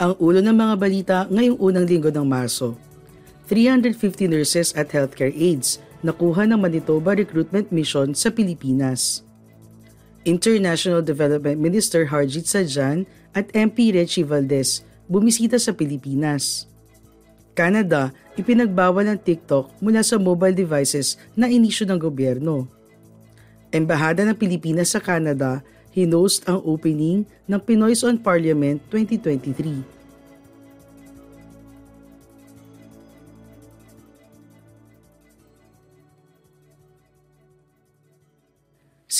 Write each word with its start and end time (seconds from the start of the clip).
Ang 0.00 0.16
ulo 0.16 0.40
ng 0.40 0.56
mga 0.56 0.74
balita 0.80 1.18
ngayong 1.28 1.60
unang 1.60 1.84
linggo 1.84 2.08
ng 2.08 2.24
Marso. 2.24 2.72
350 3.52 4.32
nurses 4.32 4.72
at 4.72 4.88
healthcare 4.96 5.28
aides 5.28 5.76
nakuha 6.00 6.48
ng 6.48 6.56
Manitoba 6.56 7.12
Recruitment 7.12 7.68
Mission 7.68 8.16
sa 8.16 8.32
Pilipinas. 8.32 9.20
International 10.24 11.04
Development 11.04 11.60
Minister 11.60 12.08
Harjit 12.08 12.48
Sajjan 12.48 13.04
at 13.36 13.52
MP 13.52 13.92
Reggie 13.92 14.24
Valdez 14.24 14.80
bumisita 15.04 15.60
sa 15.60 15.76
Pilipinas. 15.76 16.64
Canada, 17.52 18.08
ipinagbawal 18.40 19.04
ang 19.04 19.20
TikTok 19.20 19.84
mula 19.84 20.00
sa 20.00 20.16
mobile 20.16 20.56
devices 20.56 21.20
na 21.36 21.44
inisyo 21.44 21.84
ng 21.84 22.00
gobyerno. 22.00 22.64
Embahada 23.68 24.24
ng 24.24 24.32
Pilipinas 24.40 24.96
sa 24.96 25.00
Canada 25.04 25.60
hinost 25.94 26.46
ang 26.46 26.62
opening 26.62 27.26
ng 27.50 27.60
Pinoy's 27.62 28.06
on 28.06 28.18
Parliament 28.18 28.78
2023. 28.90 30.00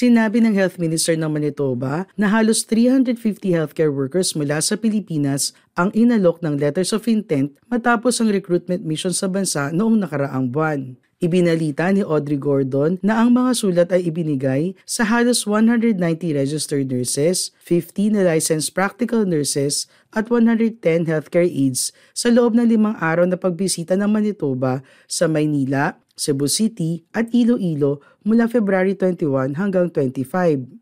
Sinabi 0.00 0.40
ng 0.40 0.56
Health 0.56 0.80
Minister 0.80 1.12
ng 1.12 1.28
Manitoba 1.28 2.08
na 2.16 2.32
halos 2.32 2.64
350 2.64 3.20
healthcare 3.52 3.92
workers 3.92 4.32
mula 4.32 4.56
sa 4.64 4.80
Pilipinas 4.80 5.52
ang 5.76 5.92
inalok 5.92 6.40
ng 6.40 6.56
letters 6.56 6.96
of 6.96 7.04
intent 7.04 7.52
matapos 7.68 8.16
ang 8.16 8.32
recruitment 8.32 8.80
mission 8.80 9.12
sa 9.12 9.28
bansa 9.28 9.68
noong 9.74 10.00
nakaraang 10.00 10.48
buwan. 10.48 10.96
Ibinalita 11.20 11.92
ni 11.92 12.00
Audrey 12.00 12.40
Gordon 12.40 12.96
na 13.04 13.20
ang 13.20 13.36
mga 13.36 13.52
sulat 13.52 13.92
ay 13.92 14.08
ibinigay 14.08 14.72
sa 14.88 15.04
halos 15.04 15.44
190 15.44 16.00
registered 16.32 16.88
nurses, 16.88 17.52
50 17.60 18.16
na 18.16 18.24
licensed 18.24 18.72
practical 18.72 19.28
nurses 19.28 19.84
at 20.16 20.32
110 20.32 20.80
healthcare 21.04 21.44
aides 21.44 21.92
sa 22.16 22.32
loob 22.32 22.56
ng 22.56 22.64
limang 22.64 22.96
araw 22.96 23.28
na 23.28 23.36
pagbisita 23.36 24.00
ng 24.00 24.08
Manitoba 24.08 24.80
sa 25.04 25.28
Maynila, 25.28 26.00
Cebu 26.16 26.48
City 26.48 27.04
at 27.12 27.28
Iloilo 27.36 28.00
mula 28.24 28.48
February 28.48 28.96
21 28.96 29.60
hanggang 29.60 29.92
25. 29.92 30.72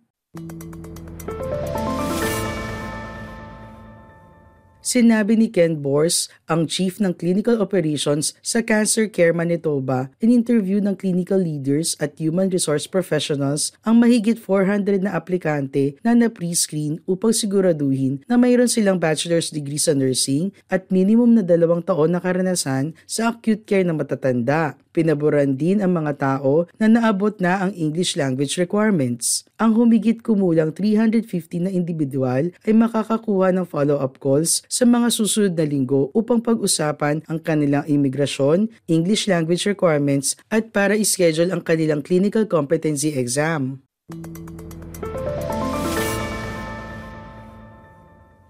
Sinabi 4.88 5.36
ni 5.36 5.52
Ken 5.52 5.84
Bors, 5.84 6.32
ang 6.48 6.64
Chief 6.64 6.96
ng 6.96 7.12
Clinical 7.12 7.60
Operations 7.60 8.32
sa 8.40 8.64
Cancer 8.64 9.04
Care 9.12 9.36
Manitoba, 9.36 10.08
in 10.16 10.32
interview 10.32 10.80
ng 10.80 10.96
clinical 10.96 11.36
leaders 11.36 11.92
at 12.00 12.16
human 12.16 12.48
resource 12.48 12.88
professionals 12.88 13.68
ang 13.84 14.00
mahigit 14.00 14.40
400 14.40 15.04
na 15.04 15.12
aplikante 15.12 16.00
na 16.00 16.16
na-pre-screen 16.16 17.04
upang 17.04 17.36
siguraduhin 17.36 18.24
na 18.24 18.40
mayroon 18.40 18.64
silang 18.64 18.96
bachelor's 18.96 19.52
degree 19.52 19.76
sa 19.76 19.92
nursing 19.92 20.56
at 20.72 20.88
minimum 20.88 21.36
na 21.36 21.44
dalawang 21.44 21.84
taon 21.84 22.16
na 22.16 22.24
karanasan 22.24 22.96
sa 23.04 23.36
acute 23.36 23.68
care 23.68 23.84
na 23.84 23.92
matatanda. 23.92 24.72
Pinaboran 24.98 25.54
din 25.54 25.84
ang 25.84 25.94
mga 25.94 26.16
tao 26.16 26.64
na 26.80 26.88
naabot 26.88 27.36
na 27.38 27.62
ang 27.62 27.76
English 27.76 28.16
language 28.16 28.56
requirements. 28.56 29.44
Ang 29.60 29.78
humigit 29.78 30.26
kumulang 30.26 30.74
350 30.74 31.68
na 31.68 31.70
individual 31.70 32.50
ay 32.66 32.72
makakakuha 32.74 33.54
ng 33.54 33.68
follow-up 33.68 34.18
calls 34.18 34.64
sa 34.78 34.86
mga 34.86 35.10
susunod 35.10 35.58
na 35.58 35.66
linggo 35.66 36.06
upang 36.14 36.38
pag-usapan 36.38 37.26
ang 37.26 37.42
kanilang 37.42 37.82
imigrasyon, 37.90 38.70
English 38.86 39.26
language 39.26 39.66
requirements 39.66 40.38
at 40.54 40.70
para 40.70 40.94
ischedule 40.94 41.50
ang 41.50 41.66
kanilang 41.66 41.98
clinical 41.98 42.46
competency 42.46 43.10
exam. 43.18 43.82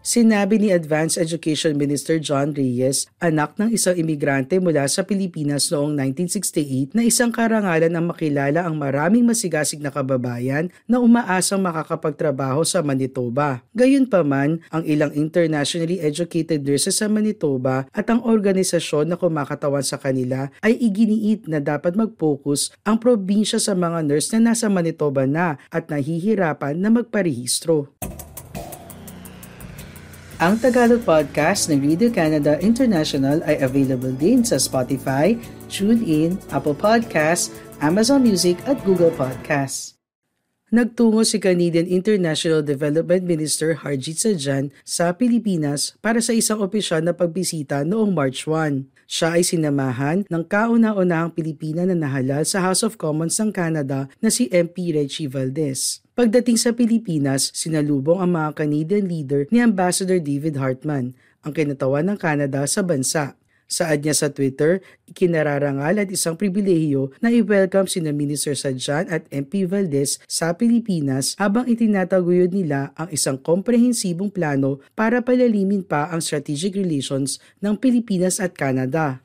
Sinabi 0.09 0.57
ni 0.57 0.73
Advanced 0.73 1.21
Education 1.21 1.77
Minister 1.77 2.17
John 2.17 2.57
Reyes, 2.57 3.13
anak 3.21 3.61
ng 3.61 3.77
isang 3.77 3.93
imigrante 3.93 4.57
mula 4.57 4.89
sa 4.89 5.05
Pilipinas 5.05 5.69
noong 5.69 5.93
1968 6.17 6.97
na 6.97 7.05
isang 7.05 7.29
karangalan 7.29 7.93
ang 7.93 8.09
makilala 8.09 8.65
ang 8.65 8.81
maraming 8.81 9.29
masigasig 9.29 9.85
na 9.85 9.93
kababayan 9.93 10.73
na 10.89 10.97
umaasang 10.97 11.61
makakapagtrabaho 11.61 12.65
sa 12.65 12.81
Manitoba. 12.81 13.61
Gayunpaman, 13.77 14.65
ang 14.73 14.85
ilang 14.89 15.13
internationally 15.13 16.01
educated 16.01 16.65
nurses 16.65 17.05
sa 17.05 17.13
Manitoba 17.13 17.85
at 17.93 18.09
ang 18.09 18.25
organisasyon 18.25 19.13
na 19.13 19.21
kumakatawan 19.21 19.85
sa 19.85 20.01
kanila 20.01 20.49
ay 20.65 20.73
iginiit 20.73 21.45
na 21.53 21.61
dapat 21.61 21.93
mag-focus 21.93 22.73
ang 22.89 22.97
probinsya 22.97 23.61
sa 23.61 23.77
mga 23.77 24.09
nurse 24.09 24.33
na 24.33 24.57
nasa 24.57 24.73
Manitoba 24.73 25.29
na 25.29 25.61
at 25.69 25.93
nahihirapan 25.93 26.81
na 26.81 26.89
magparehistro. 26.89 27.93
Ang 30.39 30.55
Tagalog 30.63 31.03
Podcast 31.03 31.67
ng 31.67 31.83
Radio 31.83 32.15
Canada 32.15 32.63
International 32.63 33.43
ay 33.43 33.59
available 33.59 34.15
din 34.15 34.47
sa 34.47 34.55
Spotify, 34.55 35.35
TuneIn, 35.67 36.39
Apple 36.55 36.79
Podcasts, 36.79 37.51
Amazon 37.83 38.23
Music 38.23 38.55
at 38.71 38.79
Google 38.87 39.11
Podcasts. 39.11 39.99
Nagtungo 40.71 41.27
si 41.27 41.43
Canadian 41.43 41.91
International 41.91 42.63
Development 42.63 43.27
Minister 43.27 43.83
Harjit 43.83 44.23
Sajjan 44.23 44.71
sa 44.87 45.11
Pilipinas 45.11 45.99
para 45.99 46.23
sa 46.23 46.31
isang 46.31 46.63
opisyal 46.63 47.03
na 47.03 47.11
pagbisita 47.11 47.83
noong 47.83 48.15
March 48.15 48.47
1. 48.47 48.87
Siya 49.11 49.35
ay 49.35 49.43
sinamahan 49.43 50.23
ng 50.23 50.43
kauna-unahang 50.47 51.35
Pilipina 51.35 51.83
na 51.83 51.99
nahalal 51.99 52.47
sa 52.47 52.63
House 52.63 52.87
of 52.87 52.95
Commons 52.95 53.35
ng 53.43 53.51
Canada 53.51 54.07
na 54.23 54.31
si 54.31 54.47
MP 54.55 54.95
Reggie 54.95 55.27
Valdez. 55.27 55.99
Pagdating 56.19 56.59
sa 56.59 56.75
Pilipinas, 56.75 57.55
sinalubong 57.55 58.19
ang 58.19 58.35
mga 58.35 58.59
Canadian 58.59 59.07
leader 59.07 59.47
ni 59.55 59.63
Ambassador 59.63 60.19
David 60.19 60.59
Hartman, 60.59 61.15
ang 61.47 61.55
kinatawan 61.55 62.11
ng 62.11 62.19
Canada 62.19 62.67
sa 62.67 62.83
bansa. 62.83 63.39
Saad 63.71 64.03
niya 64.03 64.19
sa 64.19 64.27
Twitter, 64.27 64.83
ikinararangal 65.07 66.03
at 66.03 66.11
isang 66.11 66.35
pribilehiyo 66.35 67.15
na 67.23 67.31
i-welcome 67.31 67.87
sina 67.87 68.11
Minister 68.11 68.59
Sadjan 68.59 69.07
at 69.07 69.31
MP 69.31 69.63
Valdez 69.63 70.19
sa 70.27 70.59
Pilipinas 70.59 71.39
habang 71.39 71.71
itinataguyod 71.71 72.51
nila 72.51 72.91
ang 72.99 73.07
isang 73.15 73.39
komprehensibong 73.39 74.35
plano 74.35 74.83
para 74.99 75.23
palalimin 75.23 75.87
pa 75.87 76.11
ang 76.11 76.19
strategic 76.19 76.75
relations 76.75 77.39
ng 77.63 77.79
Pilipinas 77.79 78.43
at 78.43 78.59
Canada. 78.59 79.23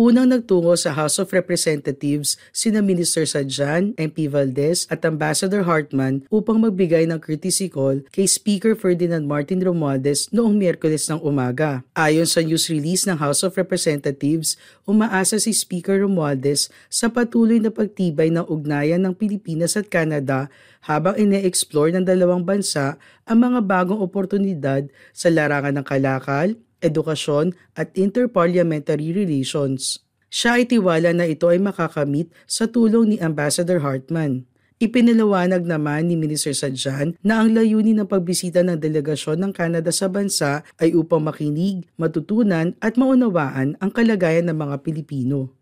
Unang 0.00 0.32
nagtungo 0.32 0.72
sa 0.80 0.96
House 0.96 1.20
of 1.20 1.28
Representatives 1.28 2.40
sina 2.56 2.80
Minister 2.80 3.28
Sadjan, 3.28 3.92
MP 4.00 4.32
Valdez 4.32 4.88
at 4.88 5.04
Ambassador 5.04 5.68
Hartman 5.68 6.24
upang 6.32 6.56
magbigay 6.56 7.04
ng 7.04 7.20
courtesy 7.20 7.68
call 7.68 8.00
kay 8.08 8.24
Speaker 8.24 8.72
Ferdinand 8.72 9.28
Martin 9.28 9.60
Romualdez 9.60 10.32
noong 10.32 10.56
Miyerkules 10.56 11.04
ng 11.12 11.20
umaga. 11.20 11.84
Ayon 11.92 12.24
sa 12.24 12.40
news 12.40 12.72
release 12.72 13.04
ng 13.04 13.20
House 13.20 13.44
of 13.44 13.60
Representatives, 13.60 14.56
umaasa 14.88 15.36
si 15.36 15.52
Speaker 15.52 16.00
Romualdez 16.00 16.72
sa 16.88 17.12
patuloy 17.12 17.60
na 17.60 17.68
pagtibay 17.68 18.32
ng 18.32 18.48
ugnayan 18.48 19.04
ng 19.04 19.12
Pilipinas 19.12 19.76
at 19.76 19.92
Canada 19.92 20.48
habang 20.80 21.12
ine-explore 21.12 21.92
ng 21.92 22.08
dalawang 22.08 22.40
bansa 22.40 22.96
ang 23.28 23.44
mga 23.44 23.60
bagong 23.68 24.00
oportunidad 24.00 24.88
sa 25.12 25.28
larangan 25.28 25.76
ng 25.76 25.84
kalakal, 25.84 26.56
edukasyon 26.80 27.56
at 27.76 27.92
interparliamentary 27.96 29.12
relations. 29.12 30.04
Siya 30.30 30.62
ay 30.62 30.64
tiwala 30.70 31.10
na 31.14 31.26
ito 31.26 31.50
ay 31.50 31.58
makakamit 31.58 32.30
sa 32.46 32.68
tulong 32.70 33.14
ni 33.14 33.16
Ambassador 33.18 33.82
Hartman. 33.82 34.46
Ipinalawanag 34.80 35.68
naman 35.68 36.08
ni 36.08 36.16
Minister 36.16 36.56
Sadjan 36.56 37.12
na 37.20 37.44
ang 37.44 37.52
layunin 37.52 38.00
ng 38.00 38.08
pagbisita 38.08 38.64
ng 38.64 38.80
delegasyon 38.80 39.36
ng 39.36 39.52
Canada 39.52 39.92
sa 39.92 40.08
bansa 40.08 40.64
ay 40.80 40.96
upang 40.96 41.20
makinig, 41.20 41.84
matutunan 42.00 42.72
at 42.80 42.96
maunawaan 42.96 43.76
ang 43.76 43.90
kalagayan 43.92 44.48
ng 44.48 44.56
mga 44.56 44.76
Pilipino. 44.80 45.52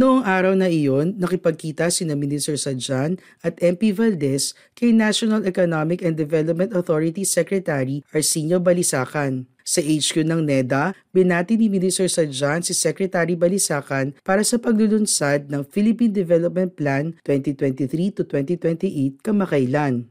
Noong 0.00 0.24
araw 0.24 0.56
na 0.56 0.72
iyon, 0.72 1.12
nakipagkita 1.20 1.92
si 1.92 2.08
na 2.08 2.16
Minister 2.16 2.56
Sadjan 2.56 3.20
at 3.44 3.60
MP 3.60 3.92
Valdez 3.92 4.56
kay 4.72 4.96
National 4.96 5.44
Economic 5.44 6.00
and 6.00 6.16
Development 6.16 6.72
Authority 6.72 7.20
Secretary 7.28 8.00
Arsenio 8.08 8.56
Balisacan. 8.56 9.44
Sa 9.60 9.84
HQ 9.84 10.24
ng 10.24 10.40
NEDA, 10.40 10.96
binati 11.12 11.60
ni 11.60 11.68
Minister 11.68 12.08
Sadjan 12.08 12.64
si 12.64 12.72
Secretary 12.72 13.36
Balisakan 13.36 14.16
para 14.24 14.40
sa 14.40 14.56
paglulunsad 14.56 15.52
ng 15.52 15.68
Philippine 15.68 16.16
Development 16.16 16.72
Plan 16.72 17.12
2023 17.28 18.16
to 18.16 18.24
2028 18.24 19.20
kamakailan 19.20 20.08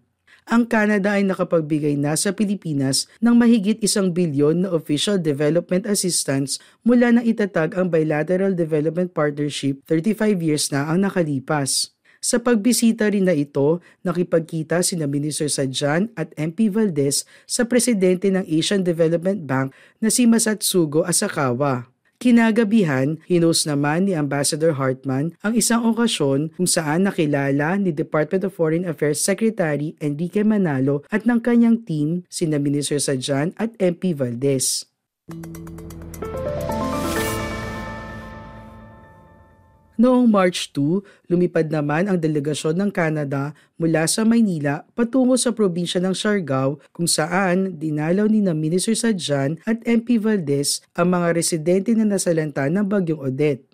ang 0.49 0.65
Canada 0.65 1.13
ay 1.13 1.23
nakapagbigay 1.29 1.93
na 1.93 2.17
sa 2.17 2.33
Pilipinas 2.33 3.05
ng 3.21 3.37
mahigit 3.37 3.77
isang 3.85 4.09
bilyon 4.09 4.65
na 4.65 4.73
official 4.73 5.21
development 5.21 5.85
assistance 5.85 6.57
mula 6.81 7.13
nang 7.13 7.21
itatag 7.21 7.77
ang 7.77 7.93
Bilateral 7.93 8.57
Development 8.57 9.13
Partnership 9.13 9.85
35 9.85 10.41
years 10.41 10.73
na 10.73 10.89
ang 10.89 11.05
nakalipas. 11.05 11.93
Sa 12.19 12.41
pagbisita 12.41 13.07
rin 13.07 13.29
na 13.29 13.37
ito, 13.37 13.79
nakipagkita 14.03 14.83
sina 14.83 15.07
Minister 15.07 15.47
Sadjan 15.47 16.11
at 16.19 16.33
MP 16.35 16.67
Valdez 16.67 17.23
sa 17.47 17.63
presidente 17.63 18.27
ng 18.27 18.43
Asian 18.43 18.83
Development 18.83 19.45
Bank 19.45 19.71
na 20.03 20.11
si 20.11 20.27
Masatsugo 20.27 21.05
Asakawa. 21.05 21.87
Kinagabihan, 22.19 23.15
hinos 23.31 23.63
naman 23.63 24.03
ni 24.03 24.11
Ambassador 24.11 24.75
Hartman 24.75 25.39
ang 25.39 25.55
isang 25.55 25.87
okasyon 25.87 26.51
kung 26.51 26.67
saan 26.67 27.07
nakilala 27.07 27.79
ni 27.79 27.95
Department 27.95 28.43
of 28.43 28.51
Foreign 28.59 28.83
Affairs 28.83 29.23
Secretary 29.23 29.95
Enrique 30.03 30.43
Manalo 30.43 31.07
at 31.15 31.23
ng 31.23 31.39
kanyang 31.39 31.79
team 31.87 32.27
sina 32.27 32.59
Minister 32.59 32.99
Sajan 32.99 33.55
at 33.55 33.71
MP 33.79 34.11
Valdez. 34.11 34.83
Noong 39.99 40.31
March 40.31 40.71
2, 40.71 41.27
lumipad 41.27 41.67
naman 41.67 42.07
ang 42.07 42.15
delegasyon 42.15 42.79
ng 42.79 42.91
Canada 42.95 43.51
mula 43.75 44.07
sa 44.07 44.23
Maynila 44.23 44.87
patungo 44.95 45.35
sa 45.35 45.51
probinsya 45.51 45.99
ng 45.99 46.15
Siargao 46.15 46.79
kung 46.95 47.03
saan 47.03 47.75
dinalaw 47.75 48.31
ni 48.31 48.39
na 48.39 48.55
Minister 48.55 48.95
Sadjan 48.95 49.59
at 49.67 49.83
MP 49.83 50.15
Valdez 50.15 50.79
ang 50.95 51.11
mga 51.11 51.35
residente 51.35 51.91
na 51.99 52.07
nasalanta 52.07 52.71
ng 52.71 52.87
bagyong 52.87 53.27
Odette. 53.27 53.67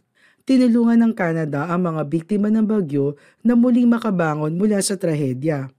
Tinulungan 0.49 1.05
ng 1.05 1.13
Canada 1.13 1.69
ang 1.69 1.93
mga 1.93 2.01
biktima 2.09 2.49
ng 2.49 2.65
bagyo 2.65 3.13
na 3.45 3.53
muling 3.53 3.85
makabangon 3.85 4.57
mula 4.57 4.81
sa 4.81 4.97
trahedya. 4.97 5.69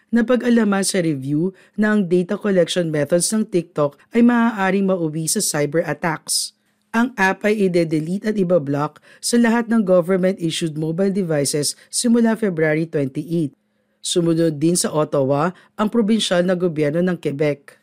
Napag-alaman 0.09 0.81
sa 0.81 1.06
review 1.06 1.53
na 1.77 1.94
ang 1.94 2.09
data 2.09 2.33
collection 2.33 2.89
methods 2.89 3.29
ng 3.29 3.45
TikTok 3.45 3.94
ay 4.17 4.25
maaaring 4.25 4.89
mauwi 4.89 5.29
sa 5.29 5.38
cyber 5.38 5.85
attacks. 5.85 6.57
Ang 6.89 7.13
app 7.13 7.45
ay 7.45 7.69
ide-delete 7.69 8.25
at 8.25 8.33
ibablock 8.33 8.97
sa 9.21 9.38
lahat 9.38 9.69
ng 9.69 9.85
government-issued 9.85 10.73
mobile 10.73 11.13
devices 11.13 11.77
simula 11.94 12.33
February 12.33 12.89
28 12.89 13.53
Sumunod 14.00 14.57
din 14.57 14.79
sa 14.79 14.95
Ottawa 14.95 15.51
ang 15.75 15.91
probinsyal 15.91 16.47
na 16.47 16.56
gobyerno 16.56 17.03
ng 17.03 17.19
Quebec. 17.19 17.77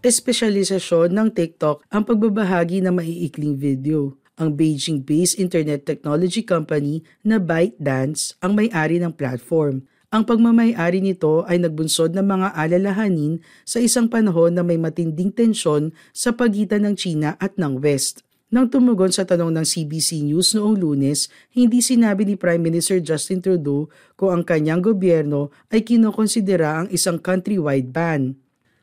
Espesyalisasyon 0.00 1.12
ng 1.12 1.28
TikTok 1.28 1.84
ang 1.92 2.08
pagbabahagi 2.08 2.80
ng 2.80 2.94
maiikling 2.96 3.60
video. 3.60 4.19
Ang 4.40 4.56
Beijing-based 4.56 5.36
internet 5.36 5.84
technology 5.84 6.40
company 6.40 7.04
na 7.20 7.36
ByteDance 7.36 8.40
ang 8.40 8.56
may-ari 8.56 8.96
ng 8.96 9.12
platform. 9.12 9.84
Ang 10.08 10.24
pagmamayari 10.24 11.04
nito 11.04 11.44
ay 11.44 11.60
nagbunsod 11.60 12.16
ng 12.16 12.24
mga 12.24 12.48
alalahanin 12.56 13.44
sa 13.68 13.84
isang 13.84 14.08
panahon 14.08 14.56
na 14.56 14.64
may 14.64 14.80
matinding 14.80 15.28
tensyon 15.28 15.92
sa 16.16 16.32
pagitan 16.32 16.88
ng 16.88 16.96
China 16.96 17.36
at 17.36 17.60
ng 17.60 17.84
West. 17.84 18.24
Nang 18.50 18.66
tumugon 18.66 19.12
sa 19.14 19.28
tanong 19.28 19.54
ng 19.54 19.62
CBC 19.62 20.26
News 20.26 20.56
noong 20.56 20.74
lunes, 20.74 21.30
hindi 21.54 21.84
sinabi 21.84 22.24
ni 22.26 22.34
Prime 22.34 22.58
Minister 22.58 22.98
Justin 22.98 23.44
Trudeau 23.44 23.92
kung 24.16 24.34
ang 24.34 24.42
kanyang 24.42 24.80
gobyerno 24.80 25.52
ay 25.68 25.84
kinokonsidera 25.86 26.82
ang 26.82 26.88
isang 26.90 27.20
countrywide 27.20 27.92
ban. 27.92 28.34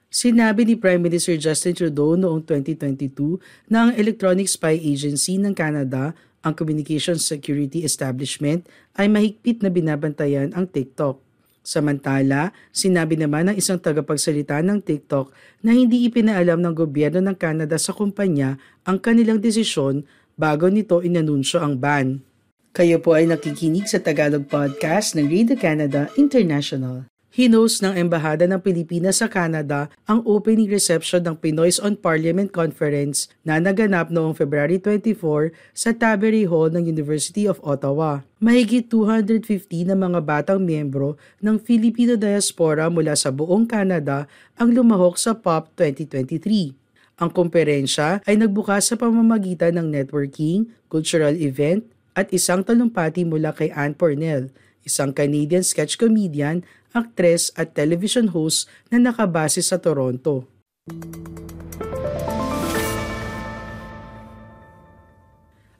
Sinabi 0.07 0.63
ni 0.63 0.79
Prime 0.79 1.03
Minister 1.03 1.35
Justin 1.35 1.75
Trudeau 1.75 2.15
noong 2.15 2.39
2022 2.47 3.43
na 3.67 3.87
ang 3.87 3.91
Electronic 3.91 4.47
Spy 4.47 4.79
Agency 4.79 5.35
ng 5.35 5.51
Canada, 5.51 6.15
ang 6.39 6.55
Communications 6.55 7.27
Security 7.27 7.83
Establishment, 7.83 8.63
ay 8.95 9.11
mahigpit 9.11 9.59
na 9.59 9.67
binabantayan 9.67 10.55
ang 10.55 10.63
TikTok. 10.63 11.19
Samantala, 11.59 12.55
sinabi 12.71 13.19
naman 13.19 13.51
ng 13.51 13.59
isang 13.59 13.75
tagapagsalita 13.75 14.63
ng 14.63 14.79
TikTok 14.79 15.35
na 15.59 15.75
hindi 15.75 16.07
ipinaalam 16.07 16.63
ng 16.63 16.71
gobyerno 16.71 17.19
ng 17.19 17.35
Canada 17.35 17.75
sa 17.75 17.91
kumpanya 17.91 18.55
ang 18.87 19.03
kanilang 19.03 19.43
desisyon 19.43 20.07
bago 20.39 20.71
nito 20.71 21.03
inanunsyo 21.03 21.59
ang 21.59 21.75
ban. 21.75 22.23
Kayo 22.71 23.03
po 23.03 23.19
ay 23.19 23.27
nakikinig 23.27 23.91
sa 23.91 23.99
Tagalog 23.99 24.47
Podcast 24.47 25.19
ng 25.19 25.27
Radio 25.27 25.59
Canada 25.59 26.07
International. 26.15 27.16
Hinos 27.37 27.85
ng 27.85 27.93
Embahada 27.93 28.49
ng 28.49 28.57
Pilipinas 28.57 29.21
sa 29.21 29.29
Canada 29.29 29.93
ang 30.09 30.25
opening 30.25 30.73
reception 30.73 31.21
ng 31.21 31.37
Pinoys 31.37 31.77
on 31.77 31.93
Parliament 31.93 32.49
Conference 32.49 33.29
na 33.45 33.61
naganap 33.61 34.09
noong 34.09 34.33
February 34.33 34.81
24 34.81 35.53
sa 35.69 35.93
Tabery 35.93 36.49
Hall 36.49 36.73
ng 36.73 36.89
University 36.89 37.45
of 37.45 37.61
Ottawa. 37.61 38.25
Mahigit 38.41 38.89
250 38.89 39.85
na 39.85 39.93
mga 39.93 40.17
batang 40.25 40.65
miyembro 40.65 41.13
ng 41.37 41.61
Filipino 41.61 42.17
diaspora 42.17 42.89
mula 42.89 43.13
sa 43.13 43.29
buong 43.29 43.69
Canada 43.69 44.25
ang 44.57 44.73
lumahok 44.73 45.21
sa 45.21 45.37
POP 45.37 45.69
2023. 45.77 47.21
Ang 47.21 47.29
komperensya 47.29 48.17
ay 48.25 48.41
nagbukas 48.41 48.89
sa 48.89 48.97
pamamagitan 48.97 49.77
ng 49.77 49.93
networking, 49.93 50.73
cultural 50.89 51.37
event, 51.37 51.85
at 52.17 52.33
isang 52.33 52.65
talumpati 52.65 53.21
mula 53.29 53.53
kay 53.53 53.69
Anne 53.77 53.93
Pornell, 53.93 54.49
isang 54.87 55.11
Canadian 55.11 55.67
sketch 55.67 55.99
comedian 55.99 56.63
aktres 56.95 57.51
at 57.59 57.75
television 57.75 58.31
host 58.31 58.71
na 58.87 58.97
nakabase 58.97 59.59
sa 59.59 59.75
Toronto. 59.77 60.47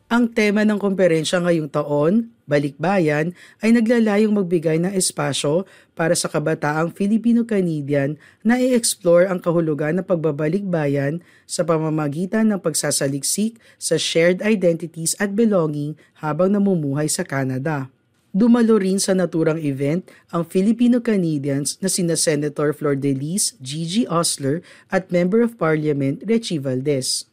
Ang 0.07 0.31
tema 0.31 0.63
ng 0.63 0.79
komperensya 0.79 1.43
ngayong 1.43 1.67
taon, 1.67 2.31
Balikbayan, 2.47 3.35
ay 3.59 3.75
naglalayong 3.75 4.31
magbigay 4.31 4.79
ng 4.79 4.95
espasyo 4.95 5.67
para 5.99 6.15
sa 6.15 6.31
kabataang 6.31 6.95
Filipino-Canadian 6.95 8.15
na 8.39 8.55
i-explore 8.55 9.27
ang 9.27 9.43
kahulugan 9.43 9.99
ng 9.99 10.07
pagbabalikbayan 10.07 11.19
sa 11.43 11.67
pamamagitan 11.67 12.47
ng 12.47 12.59
pagsasaliksik 12.63 13.59
sa 13.75 13.99
shared 13.99 14.39
identities 14.47 15.11
at 15.19 15.35
belonging 15.35 15.99
habang 16.23 16.55
namumuhay 16.55 17.11
sa 17.11 17.27
Canada. 17.27 17.91
Dumalo 18.35 18.75
rin 18.75 18.99
sa 18.99 19.15
naturang 19.15 19.59
event 19.63 20.03
ang 20.35 20.43
Filipino-Canadians 20.43 21.79
na 21.79 21.87
sina 21.87 22.19
Senator 22.19 22.75
Flor 22.75 22.99
Delis, 22.99 23.55
Gigi 23.63 24.03
Osler 24.11 24.59
at 24.91 25.07
Member 25.15 25.39
of 25.39 25.55
Parliament 25.55 26.19
Richie 26.27 26.59
Valdez. 26.59 27.23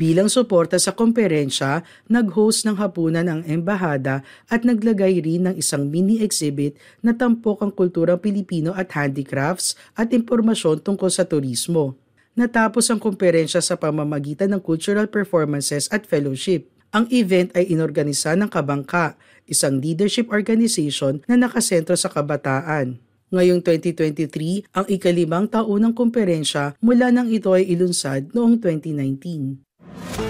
Bilang 0.00 0.32
suporta 0.32 0.80
sa 0.80 0.96
komperensya, 0.96 1.84
nag-host 2.08 2.64
ng 2.64 2.80
hapunan 2.80 3.28
ang 3.28 3.44
embahada 3.44 4.24
at 4.48 4.64
naglagay 4.64 5.20
rin 5.20 5.44
ng 5.44 5.54
isang 5.60 5.92
mini-exhibit 5.92 6.80
na 7.04 7.12
tampok 7.12 7.60
ang 7.60 7.68
kulturang 7.68 8.16
Pilipino 8.16 8.72
at 8.72 8.88
handicrafts 8.96 9.76
at 9.92 10.10
impormasyon 10.16 10.80
tungkol 10.80 11.12
sa 11.12 11.28
turismo. 11.28 12.00
Natapos 12.38 12.90
ang 12.90 13.02
kumperensya 13.02 13.62
sa 13.62 13.78
pamamagitan 13.78 14.50
ng 14.54 14.62
cultural 14.62 15.06
performances 15.10 15.90
at 15.90 16.06
fellowship. 16.06 16.70
Ang 16.90 17.06
event 17.14 17.54
ay 17.54 17.70
inorganisa 17.70 18.34
ng 18.34 18.50
Kabangka, 18.50 19.14
isang 19.46 19.78
leadership 19.78 20.26
organization 20.34 21.22
na 21.30 21.38
nakasentro 21.38 21.94
sa 21.94 22.10
kabataan. 22.10 22.98
Ngayong 23.30 23.62
2023, 23.62 24.66
ang 24.74 24.86
ikalimang 24.90 25.46
taon 25.46 25.86
ng 25.86 25.94
kumperensya 25.94 26.74
mula 26.82 27.14
nang 27.14 27.30
ito 27.30 27.54
ay 27.54 27.62
ilunsad 27.70 28.34
noong 28.34 28.58
2019. 28.58 30.29